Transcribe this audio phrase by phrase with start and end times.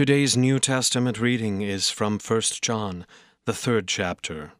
[0.00, 3.04] Today's New Testament reading is from 1 John,
[3.44, 4.52] the third chapter.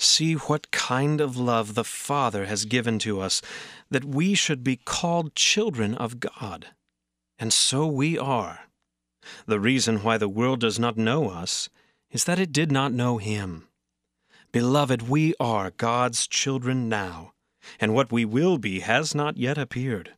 [0.00, 3.40] See what kind of love the Father has given to us,
[3.88, 6.66] that we should be called children of God.
[7.38, 8.62] And so we are.
[9.46, 11.68] The reason why the world does not know us
[12.10, 13.68] is that it did not know Him.
[14.50, 17.32] Beloved, we are God's children now,
[17.78, 20.14] and what we will be has not yet appeared.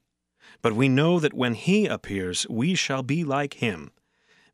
[0.63, 3.91] But we know that when He appears, we shall be like Him,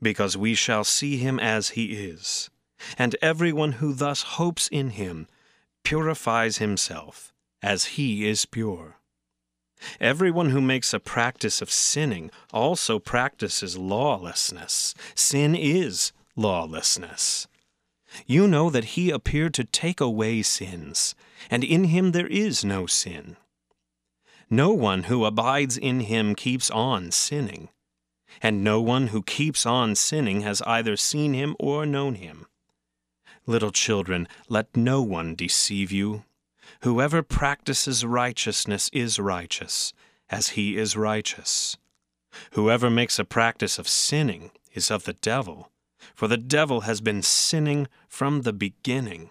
[0.01, 2.51] because we shall see Him as He is.
[2.97, 5.27] And everyone who thus hopes in Him
[5.85, 8.97] purifies himself, as He is pure.
[10.01, 14.95] Everyone who makes a practice of sinning also practices lawlessness.
[15.15, 17.47] Sin is lawlessness.
[18.27, 21.15] You know that he appeared to take away sins,
[21.51, 23.37] and in him there is no sin.
[24.51, 27.69] No one who abides in him keeps on sinning,
[28.41, 32.47] and no one who keeps on sinning has either seen him or known him.
[33.47, 36.25] Little children, let no one deceive you.
[36.83, 39.93] Whoever practices righteousness is righteous,
[40.31, 41.77] as he is righteous.
[42.53, 45.71] Whoever makes a practice of sinning is of the devil,
[46.15, 49.31] for the devil has been sinning from the beginning.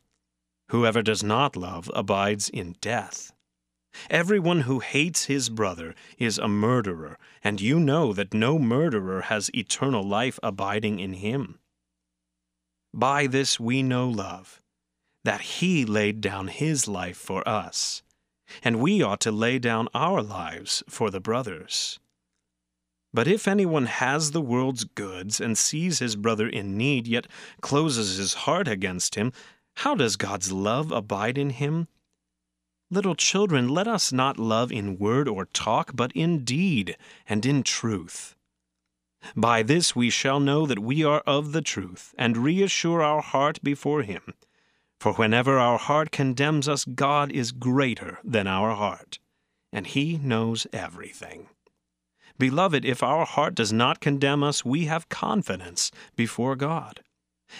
[0.71, 3.33] Whoever does not love abides in death.
[4.09, 9.51] Everyone who hates his brother is a murderer, and you know that no murderer has
[9.53, 11.59] eternal life abiding in him.
[12.93, 14.61] By this we know love
[15.25, 18.01] that he laid down his life for us,
[18.63, 21.99] and we ought to lay down our lives for the brothers.
[23.13, 27.27] But if anyone has the world's goods and sees his brother in need, yet
[27.59, 29.33] closes his heart against him,
[29.75, 31.87] how does God's love abide in him?
[32.89, 37.63] Little children, let us not love in word or talk, but in deed and in
[37.63, 38.35] truth.
[39.35, 43.61] By this we shall know that we are of the truth, and reassure our heart
[43.63, 44.33] before him.
[45.01, 49.17] For whenever our heart condemns us, God is greater than our heart,
[49.73, 51.47] and He knows everything.
[52.37, 57.01] Beloved, if our heart does not condemn us, we have confidence before God.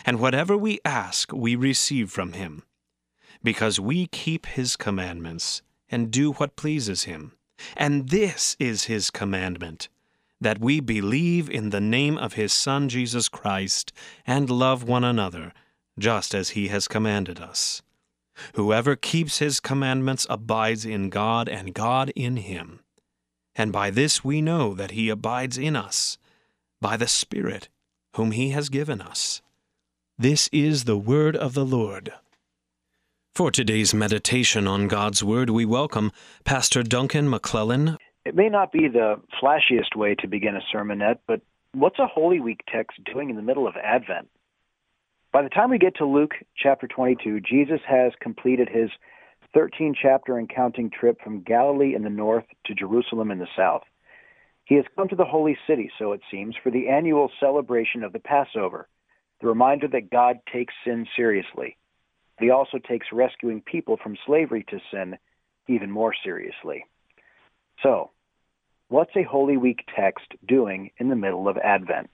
[0.05, 2.63] And whatever we ask, we receive from Him,
[3.43, 7.33] because we keep His commandments and do what pleases Him.
[7.75, 9.89] And this is His commandment
[10.39, 13.91] that we believe in the name of His Son Jesus Christ
[14.25, 15.53] and love one another
[15.99, 17.81] just as he has commanded us.
[18.55, 22.79] Whoever keeps his commandments abides in God, and God in him.
[23.55, 26.17] And by this we know that he abides in us,
[26.79, 27.69] by the Spirit
[28.15, 29.41] whom he has given us.
[30.21, 32.13] This is the word of the Lord.
[33.33, 36.11] For today's meditation on God's Word, we welcome
[36.43, 37.97] Pastor Duncan McClellan.
[38.23, 41.41] It may not be the flashiest way to begin a sermonette, but
[41.73, 44.29] what's a Holy Week text doing in the middle of Advent?
[45.33, 48.91] By the time we get to Luke chapter 22, Jesus has completed his
[49.55, 53.85] 13 chapter and counting trip from Galilee in the north to Jerusalem in the south.
[54.65, 58.13] He has come to the holy city, so it seems, for the annual celebration of
[58.13, 58.87] the Passover,
[59.41, 61.77] the reminder that God takes sin seriously.
[62.39, 65.17] He also takes rescuing people from slavery to sin
[65.67, 66.85] even more seriously.
[67.83, 68.11] So,
[68.89, 72.09] what's a Holy Week text doing in the middle of Advent?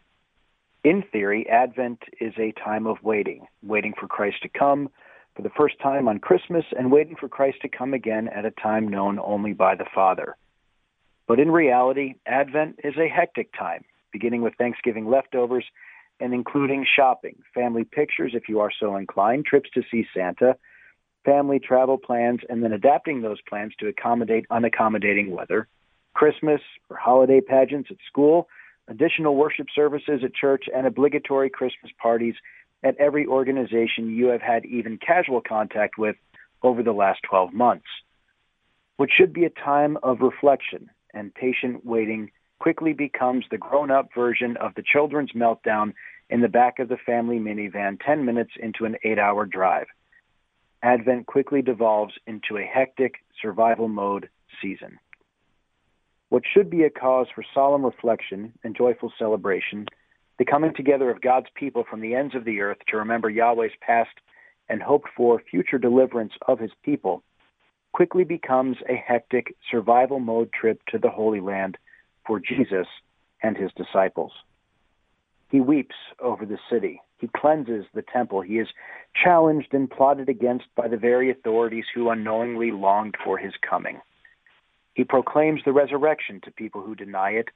[0.83, 4.89] In theory, Advent is a time of waiting, waiting for Christ to come
[5.35, 8.51] for the first time on Christmas and waiting for Christ to come again at a
[8.51, 10.35] time known only by the Father.
[11.27, 15.65] But in reality, Advent is a hectic time, beginning with Thanksgiving leftovers
[16.19, 20.55] and including shopping, family pictures if you are so inclined, trips to see Santa,
[21.25, 25.67] family travel plans, and then adapting those plans to accommodate unaccommodating weather,
[26.13, 28.47] Christmas or holiday pageants at school,
[28.87, 32.35] additional worship services at church, and obligatory Christmas parties
[32.83, 36.15] at every organization you have had even casual contact with
[36.63, 37.85] over the last 12 months.
[38.97, 44.09] What should be a time of reflection and patient waiting quickly becomes the grown up
[44.15, 45.94] version of the children's meltdown
[46.30, 49.88] in the back of the family minivan 10 minutes into an eight hour drive.
[50.83, 54.30] Advent quickly devolves into a hectic survival mode
[54.62, 55.00] season.
[56.30, 59.88] What should be a cause for solemn reflection and joyful celebration,
[60.38, 63.71] the coming together of God's people from the ends of the earth to remember Yahweh's
[63.81, 64.10] past
[64.69, 67.24] and hoped for future deliverance of his people,
[67.94, 71.77] quickly becomes a hectic survival mode trip to the Holy Land
[72.27, 72.88] for Jesus
[73.41, 74.33] and his disciples.
[75.50, 77.01] He weeps over the city.
[77.19, 78.41] He cleanses the temple.
[78.41, 78.68] He is
[79.24, 84.01] challenged and plotted against by the very authorities who unknowingly longed for his coming.
[84.94, 87.47] He proclaims the resurrection to people who deny it.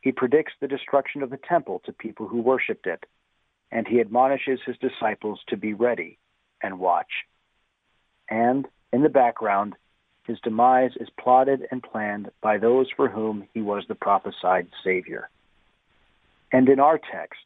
[0.00, 3.04] He predicts the destruction of the temple to people who worshipped it.
[3.70, 6.18] And he admonishes his disciples to be ready
[6.62, 7.10] and watch.
[8.30, 9.74] And in the background,
[10.28, 15.30] his demise is plotted and planned by those for whom he was the prophesied Savior.
[16.52, 17.40] And in our text,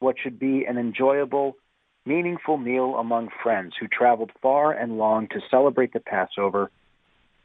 [0.00, 1.56] what should be an enjoyable,
[2.04, 6.72] meaningful meal among friends who traveled far and long to celebrate the Passover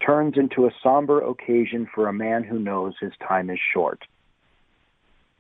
[0.04, 4.04] turns into a somber occasion for a man who knows his time is short.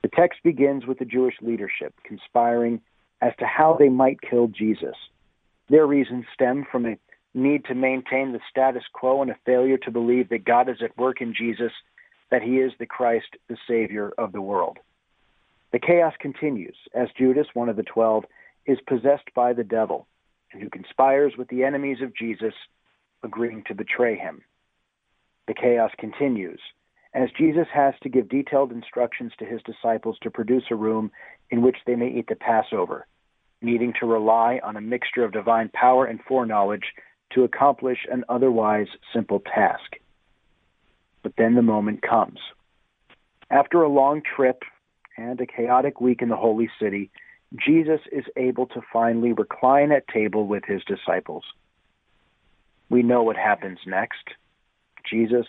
[0.03, 2.79] The text begins with the Jewish leadership conspiring
[3.21, 4.95] as to how they might kill Jesus.
[5.67, 6.99] Their reasons stem from a
[7.35, 10.97] need to maintain the status quo and a failure to believe that God is at
[10.97, 11.71] work in Jesus,
[12.31, 14.79] that he is the Christ, the Savior of the world.
[15.71, 18.23] The chaos continues as Judas, one of the twelve,
[18.65, 20.07] is possessed by the devil
[20.53, 22.53] and who conspires with the enemies of Jesus,
[23.23, 24.41] agreeing to betray him.
[25.47, 26.61] The chaos continues
[27.13, 31.11] as Jesus has to give detailed instructions to his disciples to produce a room
[31.49, 33.07] in which they may eat the Passover,
[33.61, 36.83] needing to rely on a mixture of divine power and foreknowledge
[37.35, 39.97] to accomplish an otherwise simple task.
[41.21, 42.39] But then the moment comes.
[43.51, 44.63] After a long trip
[45.17, 47.11] and a chaotic week in the Holy City,
[47.55, 51.43] Jesus is able to finally recline at table with his disciples.
[52.89, 54.29] We know what happens next.
[55.09, 55.45] Jesus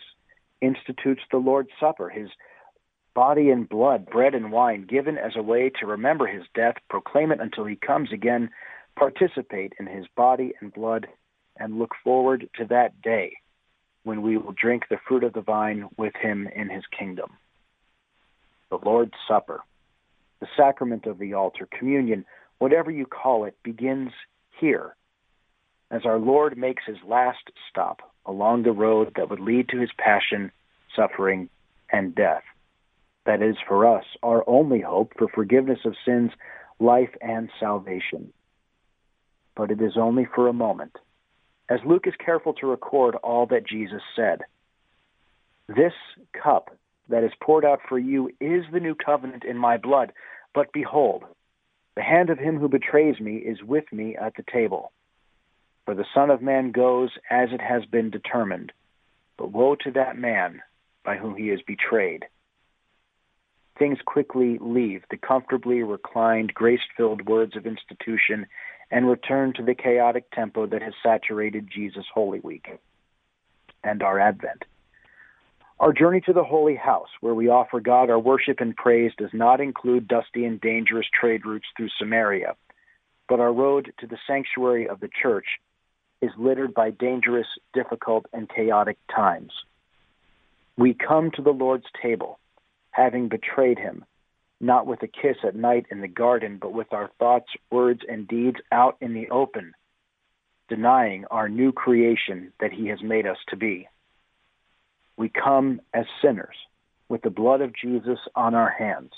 [0.61, 2.29] institutes the Lord's Supper, his
[3.15, 7.33] body and blood, bread and wine, given as a way to remember his death, proclaim
[7.33, 8.51] it until he comes again,
[8.97, 11.07] participate in his body and blood
[11.59, 13.37] and look forward to that day
[14.05, 17.31] when we will drink the fruit of the vine with him in his kingdom.
[18.71, 19.61] The Lord's Supper,
[20.41, 22.25] the sacrament of the altar, communion,
[22.59, 24.11] whatever you call it, begins
[24.61, 24.95] here
[25.91, 29.91] as our Lord makes his last stop along the road that would lead to his
[29.99, 30.51] passion,
[30.95, 31.49] suffering,
[31.91, 32.43] and death.
[33.25, 36.31] That is, for us, our only hope for forgiveness of sins,
[36.79, 38.33] life, and salvation.
[39.57, 40.97] But it is only for a moment
[41.69, 44.41] as Luke is careful to record all that Jesus said.
[45.69, 45.93] This
[46.33, 46.77] cup
[47.09, 50.13] that is poured out for you is the new covenant in my blood.
[50.55, 51.25] But behold,
[51.97, 54.93] the hand of him who betrays me is with me at the table.
[55.85, 58.73] For the Son of Man goes as it has been determined,
[59.37, 60.63] but woe to that man
[61.05, 62.25] by whom he is betrayed.
[63.79, 68.47] Things quickly leave the comfortably reclined, grace filled words of institution
[68.91, 72.67] and return to the chaotic tempo that has saturated Jesus Holy Week
[73.83, 74.65] and our Advent.
[75.79, 79.31] Our journey to the Holy House, where we offer God our worship and praise, does
[79.35, 82.55] not include dusty and dangerous trade routes through Samaria,
[83.29, 85.47] but our road to the sanctuary of the church
[86.23, 89.53] is littered by dangerous, difficult, and chaotic times.
[90.79, 92.39] We come to the Lord's table,
[92.91, 94.05] having betrayed him,
[94.61, 98.27] not with a kiss at night in the garden, but with our thoughts, words, and
[98.27, 99.75] deeds out in the open,
[100.69, 103.89] denying our new creation that He has made us to be.
[105.17, 106.57] We come as sinners
[107.09, 109.13] with the blood of Jesus on our hands,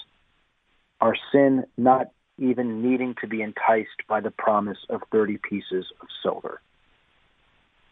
[1.00, 6.08] our sin not even needing to be enticed by the promise of 30 pieces of
[6.22, 6.60] silver.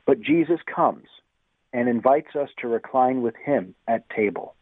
[0.06, 1.06] But Jesus comes
[1.72, 4.54] and invites us to recline with Him at table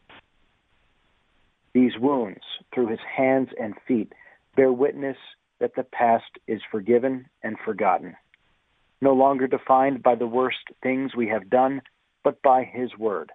[1.75, 2.41] these wounds
[2.73, 4.13] through his hands and feet
[4.55, 5.17] bear witness
[5.59, 8.15] that the past is forgiven and forgotten,
[9.01, 11.81] no longer defined by the worst things we have done,
[12.23, 13.31] but by his word,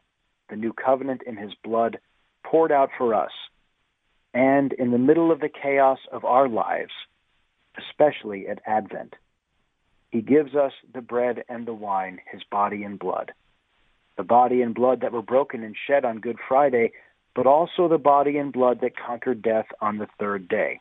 [0.49, 1.99] the new covenant in his blood
[2.43, 3.31] poured out for us.
[4.33, 6.93] And in the middle of the chaos of our lives,
[7.77, 9.15] especially at Advent,
[10.11, 13.33] he gives us the bread and the wine, his body and blood.
[14.17, 16.93] The body and blood that were broken and shed on Good Friday
[17.35, 20.81] but also the body and blood that conquered death on the third day,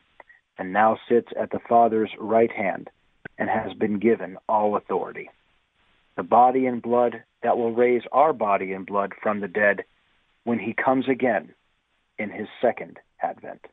[0.58, 2.90] and now sits at the Father's right hand,
[3.38, 5.30] and has been given all authority.
[6.16, 9.84] The body and blood that will raise our body and blood from the dead
[10.44, 11.54] when he comes again
[12.18, 13.66] in his second advent.